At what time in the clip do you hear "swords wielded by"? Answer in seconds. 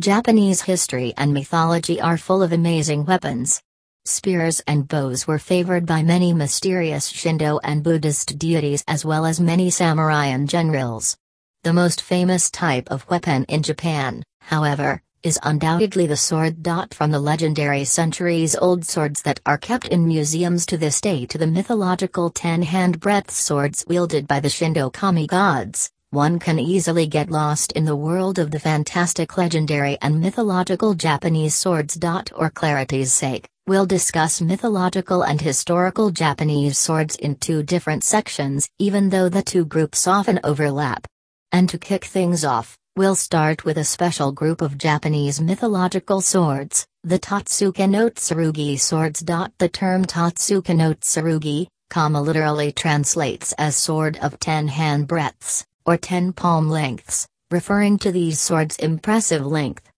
23.32-24.38